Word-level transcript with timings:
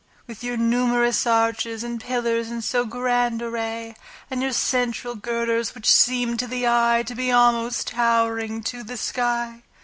With 0.25 0.43
your 0.43 0.57
numerous 0.57 1.27
arches 1.27 1.83
and 1.83 2.01
pillars 2.01 2.49
in 2.49 2.63
so 2.63 2.85
grand 2.85 3.39
array 3.39 3.95
And 4.31 4.41
your 4.41 4.51
central 4.51 5.13
girders, 5.13 5.75
which 5.75 5.87
seem 5.87 6.37
to 6.37 6.47
the 6.47 6.65
eye 6.65 7.03
To 7.05 7.13
be 7.13 7.31
almost 7.31 7.89
towering 7.89 8.63
to 8.63 8.81
the 8.81 8.97
sky. 8.97 9.61